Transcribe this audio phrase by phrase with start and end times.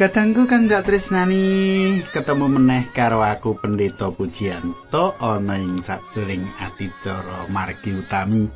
[0.00, 7.92] Kadangku kang dak tresnani ketemu meneh karo aku Pendeta Pujianto ana ing sadering adicara margi
[7.92, 8.48] utami.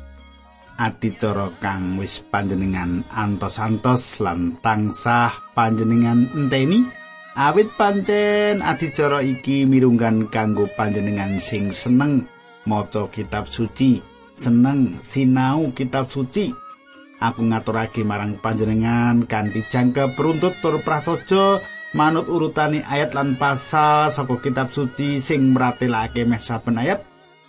[0.81, 6.81] Adicara kang wis panjenengan antos-antos lan tansah panjenengan enteni
[7.37, 12.25] awit pancen adicara iki mirunggan kanggo panjenengan sing seneng
[12.65, 14.01] maca kitab suci,
[14.33, 16.64] seneng sinau kitab suci.
[17.31, 21.63] Aku ngaturake marang panjenengan kanthi jangka peruntut tur prasaja
[21.95, 27.01] manut urutane ayat lan pasal saka kitab suci sing mratelake meh saben ayat.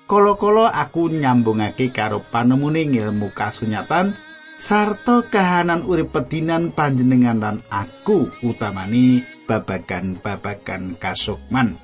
[0.06, 4.14] Kala-kala aku nyambungake karo panemune ilmu kasunyatan
[4.54, 11.74] sarta kahanan urip pedinan panjenengan lan aku utamani babagan-babagan kasukman.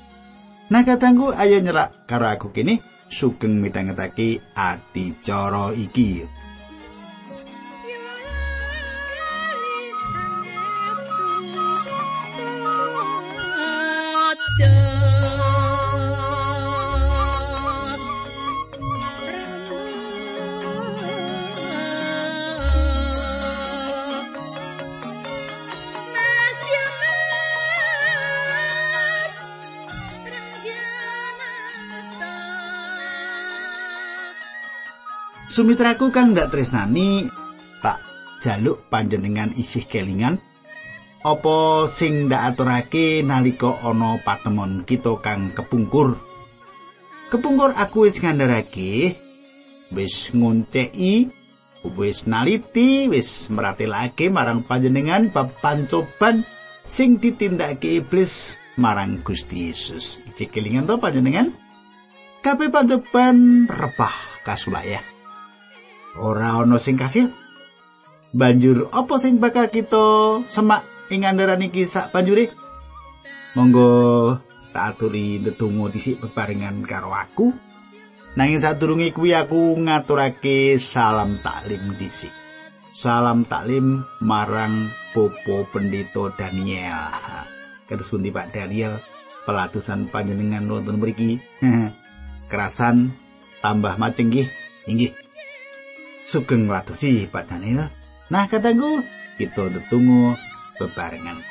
[0.71, 2.79] Nah katangku ayo nyerak karo aku kini
[3.13, 6.25] sugeng midhangetake adicara iki
[35.53, 37.29] Sumitraku kang ndak tresnani
[37.85, 38.01] tak
[38.41, 40.41] jaluk panjenengan isih kelingan
[41.21, 46.17] apa sing ndak aturake nalika ana patemon kita kang kepungkur?
[47.29, 49.21] Kepungkur aku wis ngandharake
[49.93, 51.29] wis ngonceki
[52.01, 56.49] wis naliti wis meratelake marang panjenengan bab pancoban
[56.89, 60.17] sing ditindakake iblis marang Gusti Yesus.
[60.33, 61.53] Iki kelingan to panjenengan?
[62.41, 64.17] Kabeh pancoban rebah
[64.49, 65.12] kasulaya
[66.19, 67.33] ora ana sing kasil.
[68.33, 72.49] Banjur apa sing bakal kita semak ing andaran iki sak banjure?
[73.53, 74.41] Monggo
[74.73, 77.53] tak aturi ndedonga dhisik bebarengan karo aku.
[78.33, 82.33] Nanging sadurunge kuwi aku ngaturake salam taklim dhisik.
[82.97, 87.13] Salam taklim marang Popo Pendito Daniel.
[87.89, 88.97] Kados pundi Pak Daniel
[89.45, 91.37] pelatusan panjenengan wonten mriki.
[92.51, 93.13] Kerasan
[93.61, 94.49] tambah maceng nggih.
[94.89, 95.22] Inggih.
[96.23, 97.91] Sugeng wadosi Pak Daniel.
[98.33, 99.03] Nah, kataku,
[99.37, 100.39] kita tetunggu
[100.79, 101.43] bebarengan.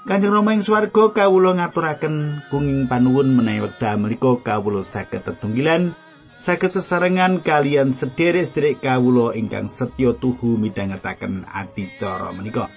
[0.00, 5.92] Kanjeng Rama ing swarga kawula ngaturaken kunging panuwun menawi wekdal menika kawula saged tetunggilan
[6.40, 12.72] saged sesarengan kalian sederek-sederek kawula ingkang setya tuhu midhangetaken adicara menika.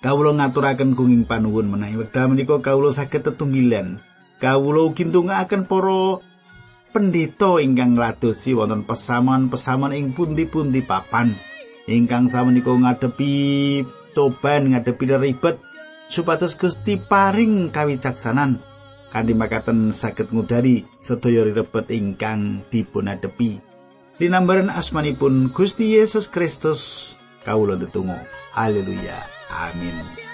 [0.00, 4.00] Kawula ngaturaken kunging panuwun menawi wekdal menika kawula saged tetunggilan
[4.40, 6.24] kawula ugi ndongaaken para
[6.90, 11.36] pendeta ingkang ngladosi wonten pesaman-pesaman ing pundi-pundi papan.
[11.88, 13.32] Ingkang samenika ngadepi
[14.12, 15.56] coban ngadepi ribet
[16.08, 18.60] supados Gusti paring kawicaksanan.
[19.08, 23.60] Kanthi makaten saged ngudari sedaya ribet ingkang dipunadepi.
[24.20, 27.14] Linambaran asmanipun Gusti Yesus Kristus
[27.46, 28.18] kawula tetunggu
[28.52, 29.24] haleluya.
[29.48, 30.27] Amin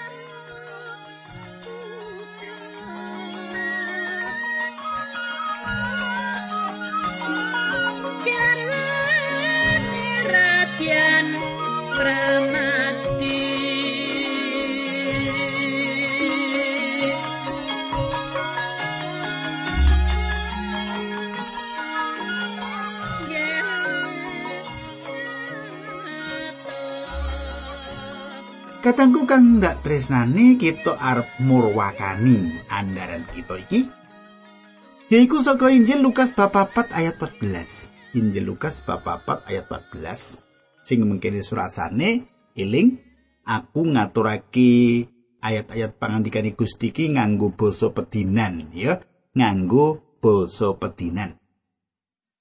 [28.95, 33.91] Katangku kang ndak tresnani kita arep murwakani andaran kita iki.
[35.11, 38.15] Yaiku saka Injil Lukas bab 4 ayat 14.
[38.15, 40.47] Injil Lukas bab 4 ayat 14
[40.79, 42.23] sing mengkene surasane
[42.55, 42.95] eling
[43.43, 45.11] aku ngaturake
[45.43, 49.03] ayat-ayat pangandikane Gusti iki nganggo basa pedinan ya,
[49.35, 51.35] nganggo basa pedinan.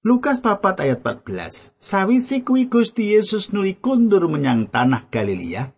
[0.06, 1.74] Lukas papat ayat 14.
[1.82, 5.74] Sawise kuwi Gusti Yesus nuli kundur menyang tanah Galilea,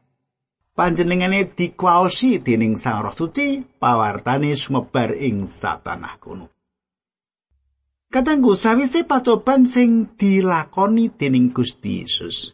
[0.76, 6.52] panjenengane dikwaosi dening Sang Roh Suci pawartane sumebar ing satanah kuno.
[8.12, 12.52] Katanggu sawise pacoban sing dilakoni dening Gusti Yesus.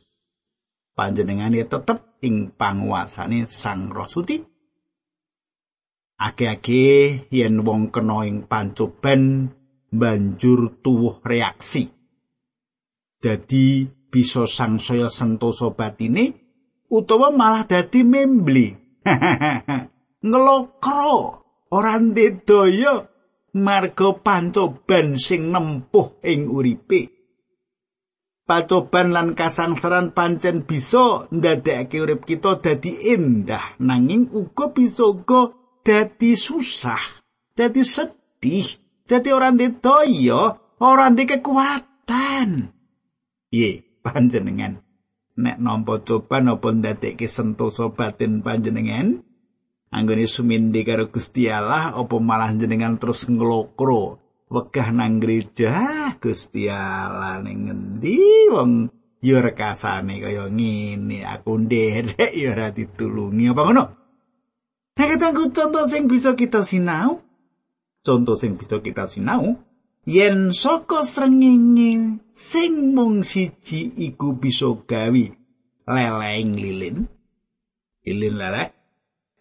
[0.95, 4.39] Panjenengane tetep ing panguasane Sang Roh Suci.
[6.23, 6.83] Ake-ake
[7.35, 9.51] yen wong kena ing pancoban
[9.91, 11.91] banjur tuwuh reaksi.
[13.19, 16.42] Dadi bisa sangsaya sentosa batine
[16.93, 18.69] utawa malah dadi membli.
[20.29, 21.17] Ngelokro
[21.73, 23.09] ora ndedaya
[23.57, 27.23] marga pancoban sing nempuh ing uripe.
[28.53, 35.55] pacoban lan kasangsaran pancen bisa ndadekake urip kita dadi endah nanging uga bisa uga
[35.87, 37.01] dadi susah
[37.55, 38.69] dadi sedih
[39.07, 42.75] dadi ora ndedaya ora ndek kekuatan
[43.55, 44.82] ye panjenengan
[45.39, 49.25] nek nampa coban apa ndadekke sentosa batin panjenengan?
[49.93, 54.21] Anggone sumindi karo Gusti Allah apa malah jenengan terus nglokro?
[54.53, 55.73] Wegah nang gereja?
[56.17, 58.89] Gusti Allah ning ngendi wong?
[59.23, 63.53] Ya rekasane kaya ngene aku nderek ya ora ditulungi.
[63.53, 63.85] Apa ngono?
[64.97, 67.23] Nek ketangku contoh sing bisa kita sinau?
[68.03, 69.61] Contoh sing bisa kita sinau
[70.07, 75.31] yen saka srengenge sing mung siji iku bisa gawi
[75.87, 76.97] leleng lilin
[78.03, 78.71] lilin lelek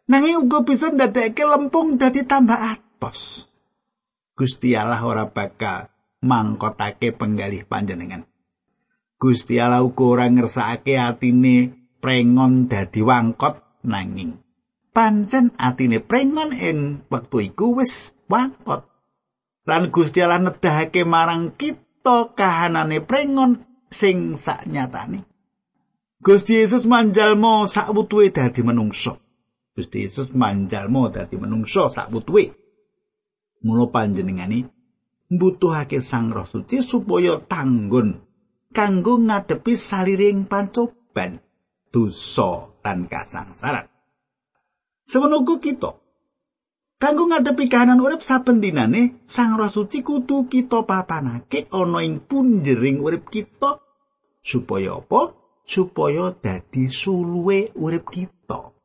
[0.05, 3.51] nanging uga bisa ndadekke lempung dadi tambah atos
[4.41, 5.93] Gusti Allah ora bakal
[6.25, 8.25] mangkotake penggalih panjenengan.
[9.21, 11.69] Gusti Allah uga ora ngersakake atine
[12.01, 14.41] prengon dadi wangkot nanging
[14.91, 18.90] pancen atine prengon ing wektu iku wis wangkot.
[19.69, 23.61] Lan Gusti Allah nedahake marang kita kahanane prengon
[23.93, 25.21] sing saknyatane.
[26.21, 29.21] Gusti Yesus manjalmo sak wutuhe dadi menungso.
[29.77, 32.49] Gusti Yesus manjalmo dadi menungso sak wutuhe.
[33.61, 34.65] Mula panjenengani
[35.29, 38.17] mbutuhake Sang Roh Suci supaya tanggun
[38.73, 41.37] kanggo ngadepi saliring pancoban
[41.93, 43.85] dosa lan kasangsaran.
[45.05, 46.00] Semono kita
[47.01, 53.01] kanggo ngadepi kahanan urip saben dinane Sang Roh Suci kudu kita papanake ana ing punjering
[53.01, 53.81] urip kita
[54.45, 55.33] supaya apa?
[55.65, 58.81] Supaya dadi suluwe urip kita.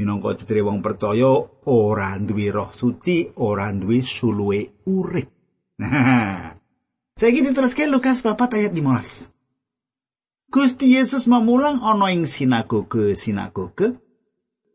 [0.00, 5.28] minangka cetri wong percaya ora duwe roh suci ora duwe suluwe urip
[5.76, 6.56] nah
[7.20, 13.12] saiki diteruske Lukas 4 ayat 15 Gusti Yesus memulang ana ing sinagoge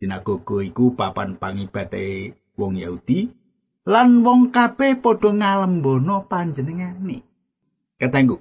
[0.06, 3.26] sinagoge iku papan pangibadate wong Yahudi
[3.90, 7.26] lan wong kabeh padha ngalembono panjenengane
[7.98, 8.38] ketenggu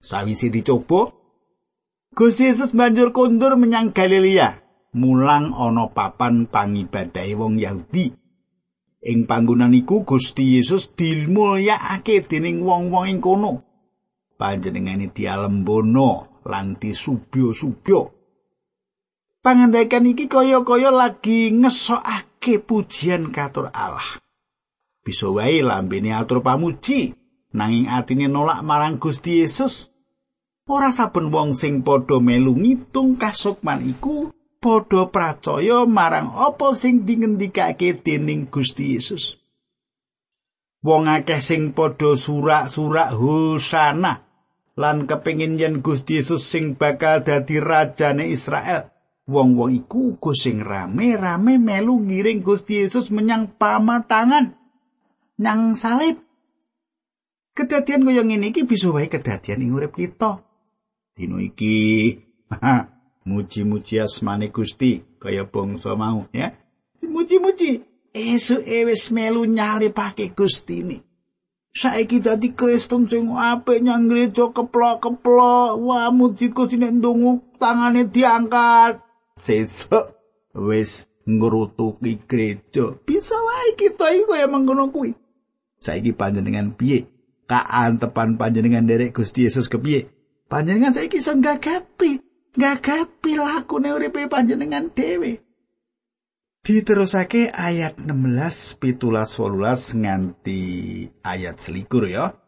[0.00, 1.12] sawise dicoba
[2.12, 4.60] Gusti Yesus banjur kondur menyang Galilea
[4.92, 8.12] mulang ana papan pangibadahe wong Yahudi.
[9.02, 13.64] Ing panggonan iku Gusti Yesus dimulyakake dening wong-wong ing kono.
[14.38, 18.21] Panjenengane dialembono lan disubyo-subyo.
[19.42, 24.22] Pangandikan iki kaya-kaya lagi ngesokake pujian katur Allah.
[25.02, 27.10] Bisa wae lambene atur pamuji,
[27.50, 29.90] nanging atine nolak marang Gusti Yesus.
[30.70, 34.30] Ora saben wong sing padha melu ngitung kasukman iku
[34.62, 39.42] padha pracaya marang apa sing dingendikake dening Gusti Yesus.
[40.86, 44.22] Wong akeh sing padha surak-surak hosana
[44.78, 48.86] lan kepengin yen Gusti Yesus sing bakal dadi rajane Israel.
[49.22, 54.54] Wong-wong iku uga sing rame-rame melu ngiring Gusti Yesus menyang pamatangan
[55.38, 56.18] nang salib.
[57.52, 60.42] Kedadian kaya ngene iki bisa wae kedadian ing urip kita.
[61.12, 62.16] Dino iki,
[63.28, 66.50] muji-muji asmane Gusti kaya bangsa mau ya
[67.02, 70.98] muji-muji esuk e wis melu nyalipake Gusti ini
[71.70, 78.98] saiki dadi Kristen sing apik nyang gereja keplok-keplok wah muji Gusti nek ndonga tangane diangkat
[79.38, 80.16] sesuk
[80.54, 85.14] wis ngrutuki gereja bisa wae kita iki kaya mangkono kuwi
[85.78, 87.06] saiki panjenengan piye
[87.46, 90.10] kaantepan panjenengan derek Gusti Yesus kepiye
[90.50, 95.40] panjenengan saiki iso gagapi gagapi lakune uripe panjenengan dhewe.
[96.62, 100.60] Diterusake ayat 16, pitulas wolulas nganti
[101.26, 102.38] ayat selikur ya.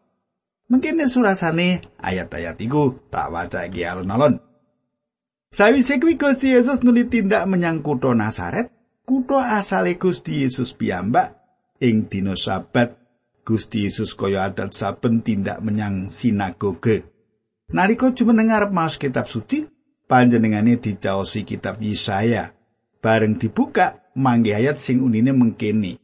[0.71, 4.39] Mungkin surasane ayat-ayat iku tak waca iki alon-alon.
[5.55, 8.75] Sawise kuwi Gusti Yesus nuli tindak menyang kutha Nasaret,
[9.07, 11.31] kutha asale Gusti Yesus piyambak
[11.79, 12.99] ing dina Sabat.
[13.47, 17.07] Gusti Yesus kaya adat saben tindak menyang sinagoge.
[17.71, 19.63] Nalika jumeneng arep maos kitab suci,
[20.11, 22.51] panjenengane dicaosi kitab Yesaya
[22.99, 26.03] bareng dibuka mangke ayat sing unine mengkene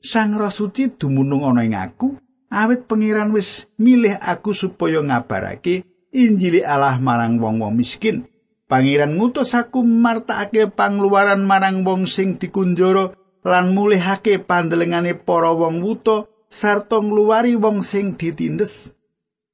[0.00, 2.20] Sang Roh Suci dumunung ana ing aku
[2.52, 8.29] awit pengiran wis milih aku supaya ngabarake Injili Allah marang wong-wong miskin
[8.70, 16.30] Pangeran ngutus aku martakake pangluaran marang wong sing dikunjara lan mulihake pandelengane para wong wuta
[16.46, 18.94] sarta ngluwari wong sing ditindes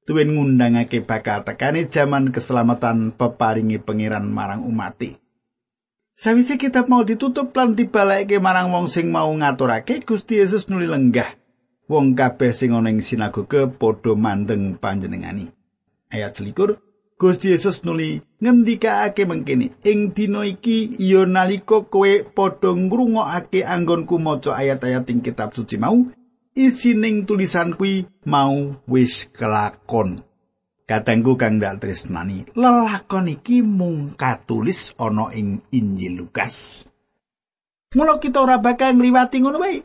[0.05, 5.17] tuwin ngundangake bakal tekane jaman keselamatan peparingi pangeran marang umati.
[6.13, 11.41] Sawise kitab mau ditutup lan dibalake marang wong sing mau ngaturake Gusti Yesus nuli lenggah.
[11.89, 15.57] Wong kabeh sing ana ing sinagoge padha mandeng panjenengani.
[16.11, 16.79] ayat selikur
[17.17, 19.73] Gusti Yesus nuli ngendikake mengkene.
[19.89, 25.97] Ing dina iki ya nalika kowe padha ngrungokake anggonku maca ayat-ayat ing kitab suci mau
[26.53, 30.21] isining tulisan kuwi mau wis kelakon.
[30.85, 36.85] Katengku kang dak tresnani lelakon iki mung katulis ana ing Injil Lukas.
[37.97, 39.81] Mula kita ora bakal ngliwati ngono wae.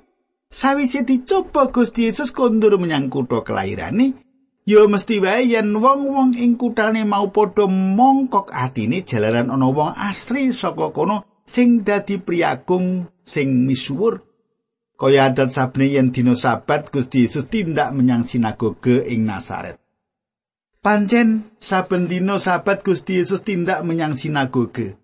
[0.51, 4.30] Sawise dicoba Gusti Yesus kondur menyang kutha kelahirane
[4.71, 10.55] Ya mesti wae yen wong-wong ing kuthane mau padha mongkok atine jalaran ana wong asli
[10.55, 14.23] saka kono sing dadi priagung sing misuwur.
[14.95, 19.75] Kaya adat sabne yen dina sabat Gusti Yesus tindak menyang sinagoge ing Nasaret.
[20.79, 24.95] Pancen saben dina sabat Gusti Yesus tindak menyang sinagoge.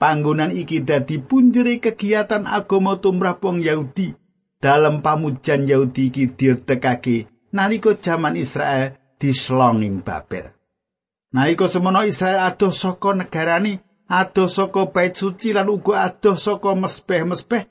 [0.00, 4.16] Panggonan iki dadi punjere kegiatan agama tumrap wong Yahudi.
[4.64, 10.48] Dalam pamujan Yahudi iki ditekake nalika jaman Israel dislonging Babel.
[11.36, 17.68] Nalika semono Israel adoh saka negarane, adoh saka bait suci lan uga adoh saka mespeh-mespeh.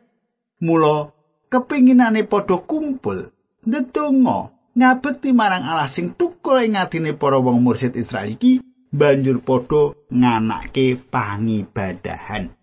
[0.63, 1.11] Mula
[1.51, 3.33] kepinginane padha kumpul,
[3.65, 8.63] ndedonga ngabekti marang Allah sing tukul ing atine para wong mursid Israel iki
[8.93, 12.55] banjur padha nganake pangibadahan.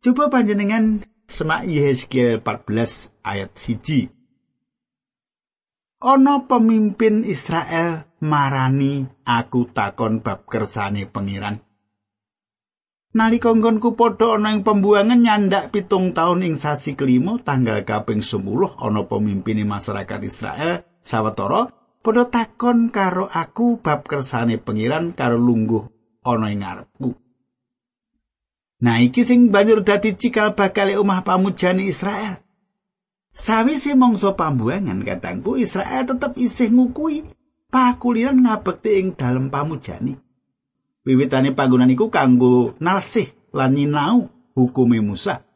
[0.00, 4.19] Coba panjenengan semak Yehezkiel 14 ayat 1.
[6.00, 11.60] Ana pemimpin Israel marani aku takon bab kersane pengiran.
[13.12, 18.80] Nalika nggonku padha ana ing pembuangan nyandak pitung taun ing sasi kelima tanggal kaping 10
[18.80, 21.68] ana pemimpin masyarakat Israel sawetara
[22.00, 25.84] padha takon karo aku bab kersane pengiran karo lungguh
[26.24, 27.12] ana ing ngarepku.
[28.80, 32.40] Nah iki sing banjur dadi cikal bakal omah pamujane Israel.
[33.30, 37.30] Sawise mangsa pambuangan katangku Israel tetep isih ngukui
[37.70, 40.18] pakuliran ngabekti ing dalem pamujani.
[41.06, 44.26] Wiwitane panggonan iku kanggo nalsih lan nyinau
[44.58, 45.46] hukume Musa.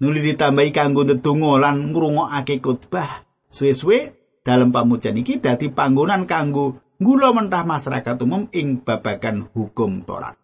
[0.00, 3.28] Nuli ditambahi kanggo ndedonga lan ngrungokake khotbah.
[3.52, 10.40] Suwe-suwe dalem pamujani iki dadi panggonan kanggo ngula mentah masyarakat umum ing babagan hukum Taurat.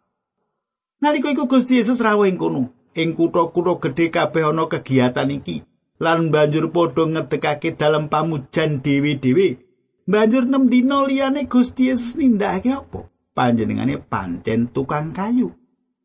[1.01, 5.72] Nalika iku Gusti Yesus rawuh ing kono, ing kutha-kutha gedhe kabeh ana kegiatan iki.
[6.03, 9.63] Lan banjur padha ngedekake dalam pamujan dewi-dewi.
[10.03, 13.07] Banjur nem dina liyane Gusti Yesus nindakake apa?
[13.39, 15.55] Panjenengane pancen tukang kayu.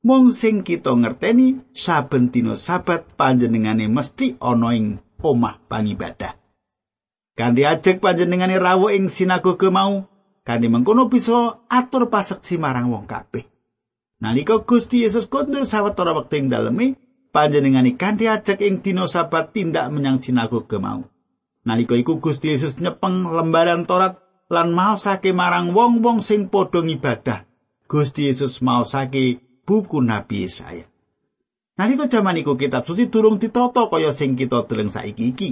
[0.05, 6.37] Mung sing kita ngerteni saben dina sabat panjenengane mesti ana ing omah pangibadah.
[7.33, 10.05] Kanthi ajek panjenengane rawuh ing sinagoge mau,
[10.45, 13.49] kanthi mengkono bisa atur paseksi marang wong kabeh.
[14.21, 16.97] Nalika Gusti Yesus kondur sawetara wektu ing daleme,
[17.31, 21.05] panjenengane kanthi ajek ing dina sabat tindak menyang sinagoge mau.
[21.67, 27.43] Nalika iku Gusti Yesus nyepeng lembaran Torat lan maosake marang wong-wong sing padha ngibadah.
[27.91, 30.87] Gusti Yesus maosake buku Nabi Yesaya.
[31.77, 35.49] Nalika jaman iku kitab suci durung ditata kaya sing kita deleng saiki iki.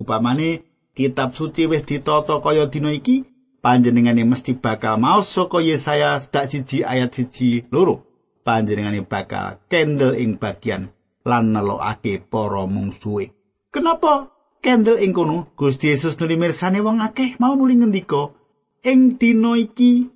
[0.00, 0.64] Upamane
[0.96, 3.28] kitab suci wis ditata kaya dina iki,
[3.60, 8.08] panjenengane mesti bakal maos saka Yesaya sedak siji ayat siji loro.
[8.46, 10.95] Panjenengane bakal kendel ing bagian
[11.26, 13.34] lan nelokake para mungsuhe.
[13.74, 14.30] Kenapa
[14.62, 18.30] kendel ing kono Gusti Yesus nuli mirsani wong akeh mau muli ngendika
[18.86, 20.06] ing dina iki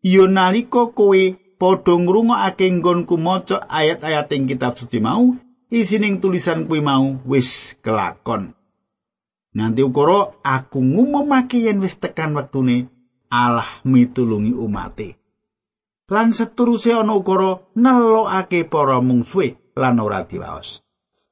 [0.00, 1.22] ya nalika kowe
[1.60, 5.36] padha ngrungokake nggonku maca ayat-ayat ing kitab suci mau
[5.68, 8.56] isining tulisan kuwi mau wis kelakon.
[9.56, 12.88] Nanti ukara aku ngumumake yen wis tekan wektune
[13.28, 15.20] Allah mitulungi umate.
[16.08, 20.80] Lan seteruse ana ukara nelokake para mungsuhe lan ora diwaos.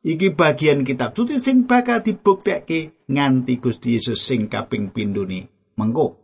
[0.04, 5.48] Iki bagian kitab suci sing bakal dibuktekke nganti Gusti Yesus sing kaping pindhone
[5.80, 6.20] mengko.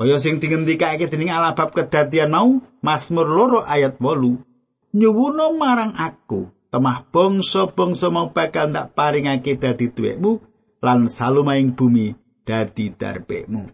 [0.00, 6.48] Kaya sing dingendikake dening Allah bab kedadian mau, Mazmur loro ayat 8, nyuwuna marang aku,
[6.72, 10.40] temah bangsa-bangsa mau bakal ndak paringake dadi tuwekmu
[10.80, 13.68] lan salumaing bumi dadi darbekmu.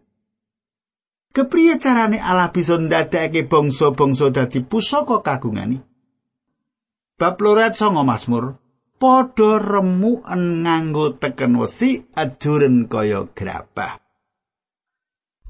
[1.32, 5.86] Kepriye carane Allah bisa ndadekake bangsa-bangsa dadi pusaka kagungane?
[7.18, 8.62] Bab lorat songo Mazmur,
[9.02, 10.22] padha remu
[10.62, 13.98] nganggo teken wesi ajuren kaya grabah.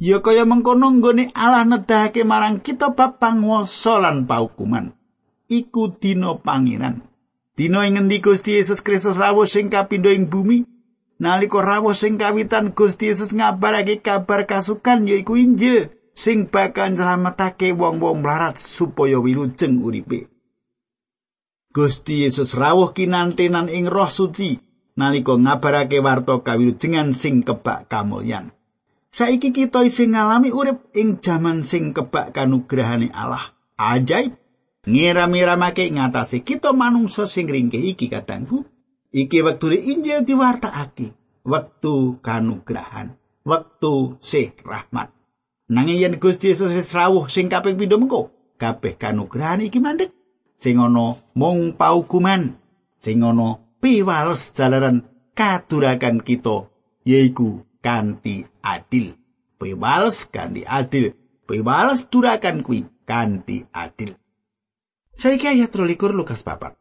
[0.01, 4.97] Ya kaya mengkono nggone Allah nedahake marang kita bab panguwasa lan paukuman.
[5.53, 7.05] Iku dina pangeran.
[7.53, 10.65] Dina ing ngendi Gusti Yesus Kristus rawuh sing kapindho ing bumi.
[11.21, 18.25] Nalika rawuh sing kawitan Gusti Yesus ngabarake kabar kasukan yaiku Injil sing bakal nyelametake wong-wong
[18.25, 20.38] mlarat supaya wilujeng uripe.
[21.79, 24.59] Gusti Yesus rawuh kinantenan ing Roh Suci
[24.99, 28.51] nalika ngabarake warta kawilujengan sing kebak kamulyan.
[29.15, 33.55] saiki kita isih ngalami urip ing jaman sing kebak kanugrahane Allah.
[33.79, 34.35] Ajaib.
[34.91, 38.67] Ngira-miramake ngatasi kita manungsa sing ringkih iki kadangku.
[39.15, 41.15] Iki wektu Injil diwartakake.
[41.47, 43.15] Wektu kanugrahan.
[43.47, 45.15] Wektu sih rahmat.
[45.71, 50.18] Nanging yen Gusti Yesus wis rawuh sing kaping pindho mengko, kabeh kanugrahan iki mandek.
[50.59, 52.59] Sing ana mung paukuman,
[52.99, 55.07] sing ana piwales jalaran
[55.39, 56.67] kadurakan kita
[57.07, 59.15] yaiku kanthi adil.
[59.59, 61.15] Piwales kanthi adil.
[61.47, 64.19] Piwales durakan kuwi kanthi adil.
[65.15, 66.75] Saiki ayat 23 Lukas 4.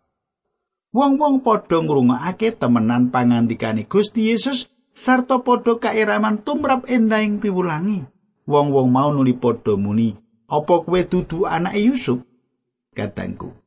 [0.94, 8.06] Wong-wong padha ngrungokake temenan pangandikane Gusti Yesus sarta padha kairaman tumrap endahing piwulangi.
[8.48, 10.16] wong-wong mau nuli padha muni,
[10.48, 12.24] "Apa kowe dudu anak Yusuf?"
[12.96, 13.67] Katangku.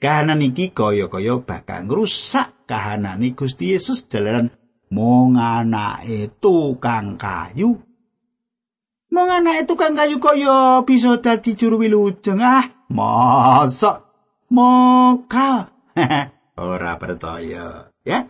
[0.00, 4.48] Kahanan iki kaya-kaya bakal ngrusak kahanane Gusti Yesus jalaran
[4.88, 7.76] mung anake tukang kayu.
[9.12, 14.08] Mung anake tukang kayu kaya bisa dadi juru wilujeng ah, mosok
[14.48, 15.68] mokal.
[16.56, 18.24] Ora percaya, ya.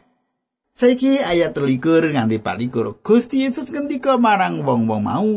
[0.74, 5.30] Saiki ayat 23 nganti 24 Gusti Yesus ngendika marang wong-wong mau,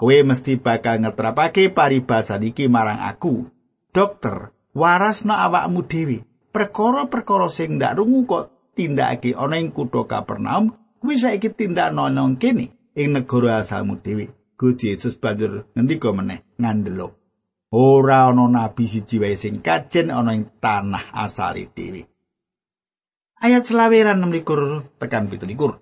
[0.00, 3.52] Kowe mesti bakal ngetrapake paribasan iki marang aku.
[3.92, 6.24] Dokter, warasno awakmu dhewe.
[6.50, 12.74] Perkara-perkara sing ndak rungu kok tindakake ana ing kutha Kapernaum, kuwi saiki tindakno nang kene
[12.98, 14.34] ing negara asalmu dhewe.
[14.58, 17.16] Gusti Yesus banjur ngendika meneh ngandelo.
[17.70, 22.02] Ora ana nabi siji wae sing kajen ana ing tanah asale dhewe.
[23.40, 25.80] Ayat selaweran 16 tekan 17.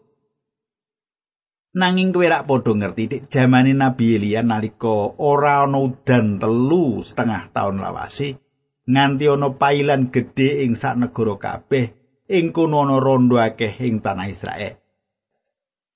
[1.74, 7.53] Nanging kowe rak padha ngerti dik jamane Nabi Elia nalika ora ana udan telu setengah
[7.53, 8.48] taun lawase
[8.88, 11.87] nganti ana pailan gedhe ing sak negara kabeh
[12.29, 14.74] ing kono ana rondo akeh ing tanah Israel.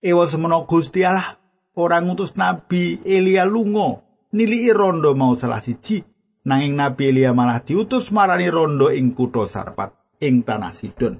[0.02, 1.40] Ewa semono Gusti Allah
[1.76, 3.96] ora ngutus Nabi Elia lunga
[4.36, 6.04] niliki rondo mau salah siji
[6.44, 11.16] nanging Nabi Elia malah diutus marani rondo ing kutha Sarpat ing tanah Sidon.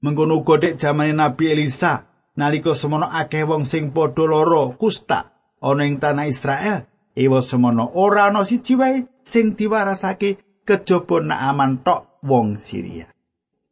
[0.00, 6.00] Mengkono godek jamane Nabi Elisa nalika semono akeh wong sing padha lara kusta ana ing
[6.00, 13.10] tanah Israel ewa semono ora ana siji wae sing diwarasake kejaba Naaman tok wong Syria.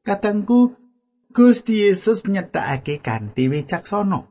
[0.03, 0.75] Katangku
[1.31, 4.27] Gusti Yesus nyetakake kanthi wicaksana.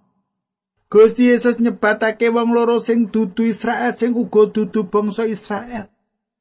[0.92, 5.90] Gusti Yesus nyebatake wong loro sing dudu Israel sing uga dudu bangsa Israel.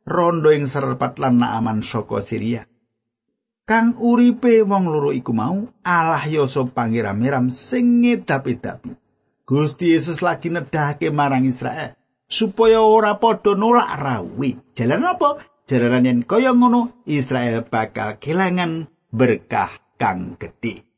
[0.03, 2.67] Rondo ing serpat lan Naaman saka Syria.
[3.63, 8.99] Kang uripe wong loro iku mau Allah Yasa pangeram-eram sing ngedapi-dapi.
[9.47, 12.02] Gusti Yesus lagi nedahake marang Israel
[12.33, 14.57] supaya ora padha nolak rawi.
[14.73, 15.45] Jalan apa?
[15.69, 19.69] Jalaran yen kaya ngono Israel bakal kelangan berkah
[20.01, 20.89] kang gedhe.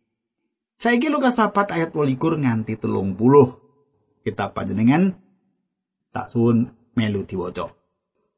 [0.79, 3.18] Saiki Lukas 4 ayat 28 nganti 30.
[4.23, 5.18] Kita panjenengan
[6.14, 7.75] tak suwun melu diwaca.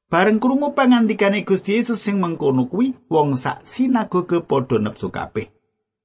[0.07, 5.51] Bareng krungu pangandikane Gusti Yesus sing mengkono kuwi, wong sak sinagoge padha nepsu kabeh.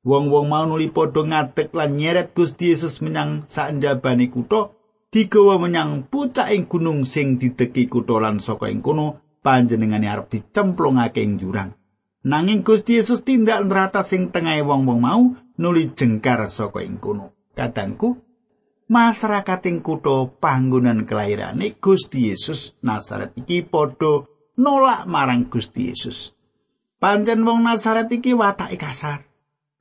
[0.01, 4.73] Wong-wong mau nuli padha ngadeg lan nyeret Gusti Yesus menyang sak njabane kutha,
[5.11, 11.19] digawa menyang pucak ing gunung sing dideki kutha lan saka ing kono panjenengane arep dicemplungake
[11.19, 11.75] ing jurang.
[12.23, 15.21] Nanging Gusti Yesus tindak nrata sing tengahe wong-wong mau
[15.59, 17.35] nuli jengkar saka ing kono.
[17.51, 18.15] Kadangku,
[18.87, 24.23] masyarakat ing kutha panggonan kelairane Gusti Yesus Nazaret iki padha
[24.55, 26.31] nolak marang Gusti Yesus.
[27.01, 29.30] Pancen wong Nazaret iki watake kasar.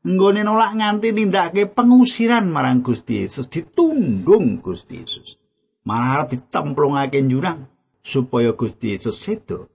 [0.00, 5.36] Nggone nolak nganti nindakake pengusiran marang Gusti Yesus ditundung Gusti Yesus.
[5.84, 7.68] Malah arep ditemplungake jurang
[8.00, 9.68] supaya Gusti Yesus sedo.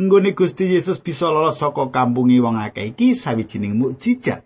[0.00, 4.44] Nggone Gusti Yesus bisa lolos saka kampungi wong akeh iki sawijining mukjizat.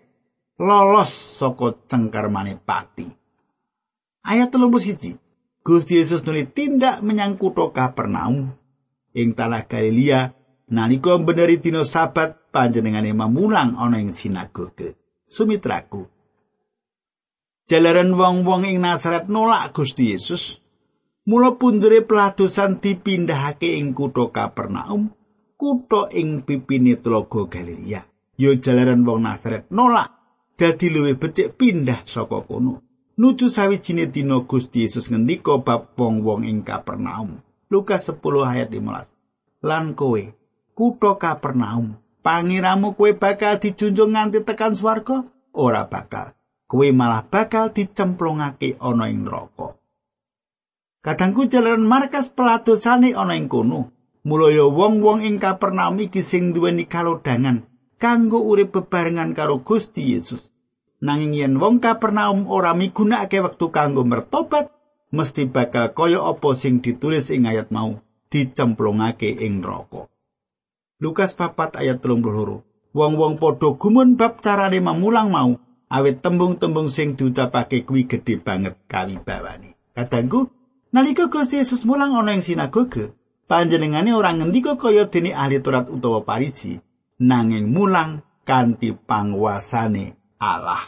[0.59, 3.07] Lolos saka cengkarmane pati.
[4.27, 5.15] Ayat telung siji.
[5.63, 8.51] Gusti Yesus nuli tindak menyang kutha Kapernaum
[9.15, 10.33] ing tanah Galilea
[10.73, 15.00] nalika beneri dina sabat panjenengane mamulang ana ing sinagoge.
[15.31, 16.03] Sumitraku.
[17.71, 20.59] Jalaran wong-wong ing Nazaret nolak Gusti Yesus,
[21.23, 25.07] mula pundure peladosan dipindahake ing kutha Kapernaum,
[25.55, 28.03] kutha ing pipine tlaga Galilea.
[28.35, 30.11] Yo jalaran wong Nazaret nolak
[30.59, 32.83] dadi luwih becik pindah saka kono.
[33.15, 37.39] nuju sawijine dina Gusti Yesus ngendika bab wong-wong ing Kapernaum.
[37.71, 38.19] Lukas 10
[38.51, 39.63] ayat 15.
[39.63, 40.19] Lan kowe,
[40.75, 45.27] kutha Kapernaum, pangiramu kowe bakal dijunjung nganti tekan swarga?
[45.51, 46.37] Ora bakal.
[46.69, 49.75] Kowe malah bakal dicemplungake ana ing neraka.
[51.01, 53.91] Kadangku jalan markas peladosane ana ing kono.
[54.21, 57.65] Mulaya wong-wong ing Kapernaum iki sing duweni kalodangan
[57.97, 60.51] kanggo urip bebarengan karo Gusti Yesus.
[61.01, 64.69] nanging yen wong Kapernaum ora migunakake wektu kanggo mertobat
[65.09, 70.07] mesti bakal kaya apa sing ditulis ing ayat mau dicemplungake ing neraka.
[71.01, 72.61] Lukas papat ayat 32.
[72.93, 75.57] Wong-wong padha gumun bab carane memulang mau
[75.89, 79.73] awit tembung-tembung sing diucapake kuwi gedhe banget kawibawane.
[79.97, 80.53] Kadangku,
[80.93, 83.17] nalika Gusti Yesus mulang ana ing sinagoge,
[83.49, 86.77] panjenengane ora ngendika kaya dene ahli Taurat utawa Parisi,
[87.17, 90.85] nanging mulang kanthi panguasane Allah.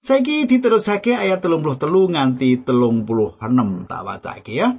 [0.00, 4.76] Saiki diterusake ayat 33 nganti 36 tak wacake ya.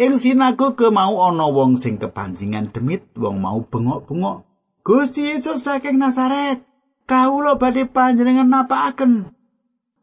[0.00, 4.48] Ing sinagoge mau ana wong sing kepanjingan demit, wong mau bengok-bengok.
[4.80, 6.64] Gusti Yesus saking Nazaret,
[7.04, 9.28] kawula badhe panjenengan napakaken.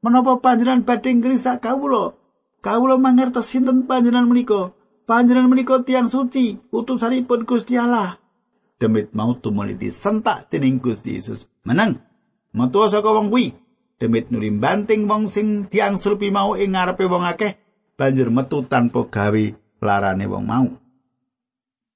[0.06, 2.14] Menapa panjenengan badhe ngrisak kawula?
[2.62, 4.70] Kawula mangertos sinten panjenengan menika.
[5.10, 8.22] Panjenengan menika tiang suci, utusanipun Gusti Allah.
[8.78, 11.50] Demit mau tumuli disentak dening Gusti Yesus.
[11.66, 12.06] Menang.
[12.54, 13.58] Metu saka wong kuwi.
[13.98, 17.58] Demit nuli banting wong sing diangsulpi mau ing ngarepe wong akeh,
[17.98, 20.68] banjur metu tanpa gawe larane wong mau.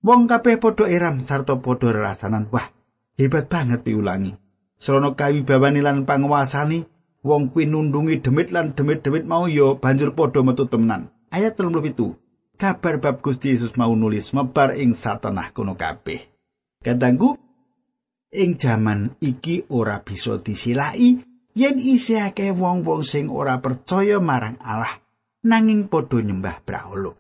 [0.02, 2.74] Wong kabeh padha eram sarta padha rasanan, wah,
[3.18, 4.34] hebat banget piulangi.
[4.82, 6.90] Srana kawibawane lan panguwasane,
[7.22, 11.14] wong kuwi nundungi demit lan demit-demit mau ya banjur padha metu temenan.
[11.30, 12.18] Ayat 37.
[12.62, 16.30] kabar bab Gusti Yesus mau nulis mebar ing satanah kono kabeh.
[16.78, 17.34] Kadangku
[18.30, 21.26] ing jaman iki ora bisa disilai
[21.58, 25.02] yen isih akeh wong-wong sing ora percaya marang Allah
[25.42, 27.18] nanging padha nyembah brahala.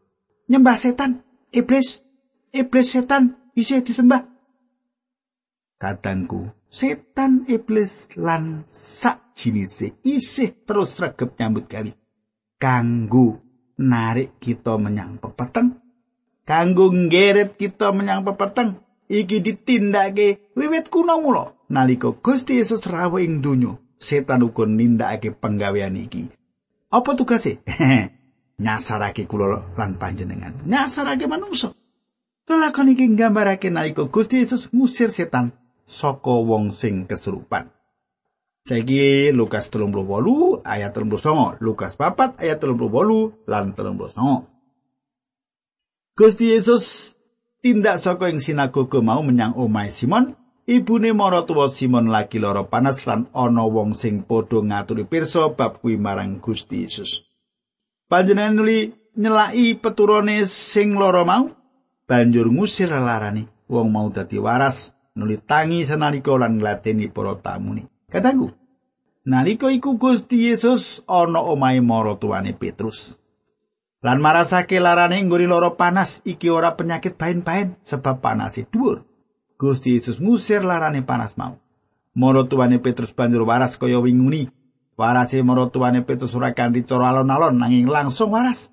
[0.51, 1.23] Nyembah setan,
[1.55, 2.03] iblis,
[2.51, 4.27] iblis setan isih disembah.
[5.79, 11.87] Kadangku, setan, iblis lan sak jinise isih terus regep nyambut gawe.
[12.59, 13.39] Kanggo
[13.79, 15.79] narik kita menyang pepeteng.
[16.43, 18.75] Kanggo nggeret kita menyang pepeteng.
[19.07, 21.55] Iki ditindakake wiwit kuno mula.
[21.71, 26.27] Nalika Gusti Yesus rawuh ing donya setan uga nindakake penggawean iki.
[26.91, 27.63] Apa tugase
[28.61, 30.53] nyasarake kula lan panjenengan.
[30.69, 31.73] Nyasarake manungsa.
[32.45, 37.73] Lelakon iki nggambarake nalika Gusti Yesus ngusir setan saka wong sing kesurupan.
[38.61, 44.45] Saiki Lukas 38 ayat 39, Lukas 4 ayat 38 lan 39.
[46.13, 47.15] Gusti Yesus
[47.65, 50.37] tindak saka ing sinagoga mau menyang omahe Simon,
[50.69, 55.97] ibune maratuwa Simon lagi lara panas lan ana wong sing padha ngaturi pirsa bab kuwi
[55.97, 57.30] marang Gusti Yesus.
[58.11, 61.47] Panjenengan nuli nyelaki peturone sing lara mau,
[62.03, 63.47] banjur ngusir larane.
[63.71, 67.87] Wong mau dadi waras, nuli tangi sanalika lan nglateni para tamune.
[68.11, 68.51] Katanggu,
[69.23, 73.15] nalika iku Gusti Yesus ana omahe maratuwane Petrus.
[74.03, 79.07] Lan marasake larane nggone lara panas iki ora penyakit bain-bain sebab panase dhuwur.
[79.55, 81.55] Gusti Yesus ngusir larane panas mau.
[82.11, 84.51] Maratuwane Petrus banjur waras kaya winguni.
[84.99, 88.69] Warase maratuwane Petrus ora kanthi cara alon-alon nanging langsung waras.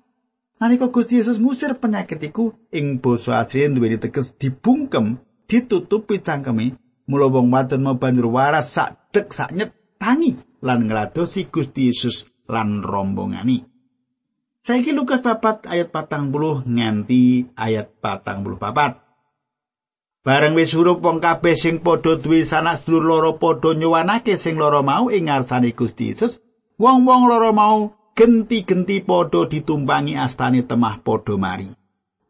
[0.59, 5.15] Nalika Gusti Yesus ngusir penyakit iku ing basa asli duweni teges dibungkem,
[5.47, 6.75] ditutupi cangkeme,
[7.07, 12.27] mula wong wadon mau banjur waras sak dek sak nyet tangi lan ngladosi Gusti Yesus
[12.51, 13.63] lan rombongani.
[14.59, 19.08] Saiki Lukas papat ayat patang puluh nganti ayat patang puluh papat.
[20.19, 24.83] Bareng wis hurup wong kabeh sing padha duwe sanak sedulur loro padha nyuwanake sing loro
[24.83, 26.43] mau ing ngarsane Gusti Yesus,
[26.75, 31.71] wong-wong loro mau genti-genti padha ditumpangi astane temah padha mari.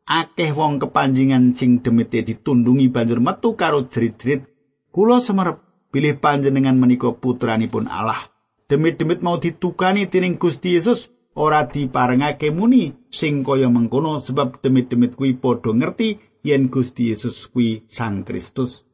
[0.06, 4.46] Akeh wong kepanjingan sing demite ditundungi banjur metu karo jerit-jerit,
[4.94, 5.58] "Kula semerep
[5.90, 8.30] bilih panjenengan menika putranipun Allah.
[8.70, 15.34] Demit-demit mau ditukani tining Gusti Yesus ora diparengake muni sing kaya mengkono sebab demit-demit kuwi
[15.42, 18.88] padha ngerti yen Gusti Yesus kuwi Sang Kristus.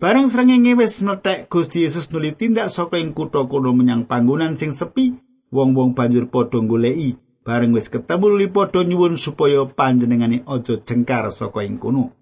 [0.00, 4.74] Bareng srengenge wis mlethek Gusti Yesus nuli tindak saka ing kutha kono menyang panggonan sing
[4.74, 5.14] sepi,
[5.54, 7.16] wong-wong banjur padha goleki.
[7.44, 12.12] Bareng wis ketemu li padha nyuwun supaya panjenengane aja jengkar saka ing kono.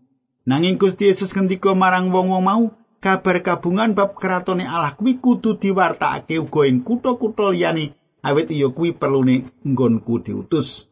[0.47, 2.63] Nanging Gusti Yesus ngendika marang wong-wong mau,
[3.03, 8.95] kabar kabungan bab kratone Allah kuwi kudu diwartakake uga ing kutha-kutha liyane awit iya kuwi
[8.95, 10.87] perlune nggonku diutus.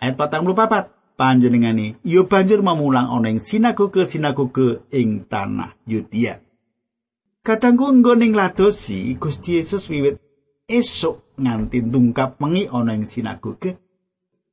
[0.00, 6.38] Ayat 44 panjenengane iya banjur memulang ana ing sinagoge-sinagoge ing tanah Yudea.
[7.42, 10.22] Katanggu nggon ing ladosi Gusti Yesus wiwit
[10.70, 13.82] esuk nganti ndungkap mengi ana ing sinagoge.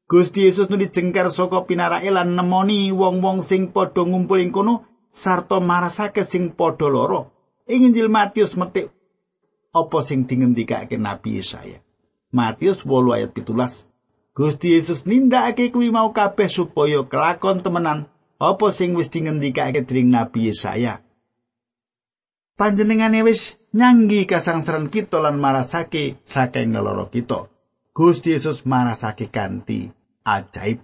[0.10, 5.62] Gusti Yesus nuli jengkar saka pinarake lan nemoni wong-wong sing padha ngumpul ing kono sarta
[5.62, 7.30] marasake sing padha lara
[7.70, 8.90] ing Injil Matius metik
[9.74, 11.82] apa sing dingendikake Nabi Yesaya
[12.30, 13.95] Matius 8 ayat 17
[14.36, 20.52] Gusti Yesus nindakake kuwi mau kabeh supaya kelakon temenan apa sing wis dingendikake dening Nabi
[20.52, 21.00] Yesaya
[22.60, 27.48] Panjenengane wis nyanggi kasangsaran kita lan marasake saking lara kita
[27.96, 29.96] Gusti Yesus marasake kanthi
[30.28, 30.84] ajaib.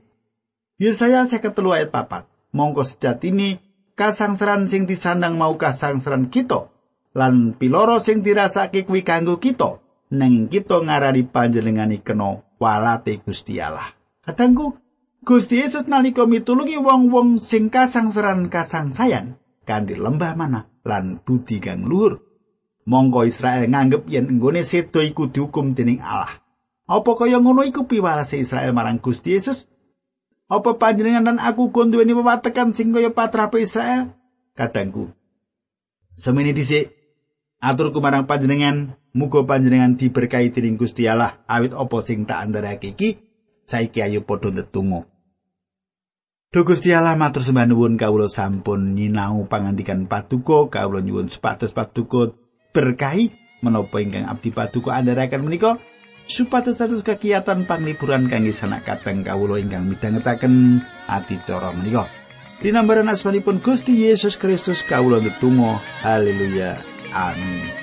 [0.79, 2.55] Yesaya 53 ayat 4.
[2.55, 3.59] Mongko sejatine
[3.99, 6.71] kasangsaran sing disandang mau kasangsaran kita
[7.11, 9.83] lan piloro sing dirasake kuwi kanggo kita
[10.15, 13.97] neng kita ngarani panjenengane kena walate Gusti Allah.
[14.21, 14.77] Katangku,
[15.25, 22.21] Gusti Yesus nalika mitulungi wong-wong sing kasangsaran kasangsayan kanthi lembah mana lan budi kang luhur.
[22.85, 26.41] Mongko Israel nganggep yen nggone sedo iku dihukum dening Allah.
[26.89, 29.69] Apa kaya ngono iku piwalase Israel marang Gusti Yesus?
[30.49, 34.11] Apa panjenengan dan aku kon duweni pewatekan sing kaya patrape Israel?
[34.57, 35.13] Kadangku.
[36.17, 37.00] Semene dhisik
[37.61, 43.21] aturku marang panjenengan, muga panjenengan diberkahi dening Gusti Allah awit apa sing tak andharake iki
[43.69, 45.05] saiki ayo padha ndedonga.
[46.51, 52.35] Duh Gusti Allah matur sembah nuwun kawula sampun nyinau pangandikan paduka kawula nyuwun sepatus paduka
[52.75, 53.31] berkahi
[53.63, 55.79] menapa ingkang abdi paduka andharaken menika
[56.27, 62.11] supados status kegiatan panglipuran kangge sanak kateng kawula ingkang midhangetaken adicara menika.
[62.59, 65.79] Dinambaran asmanipun Gusti Yesus Kristus kawula ndedonga.
[66.03, 66.90] Haleluya.
[67.13, 67.80] Amin.